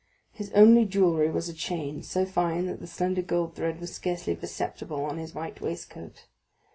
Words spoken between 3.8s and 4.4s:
scarcely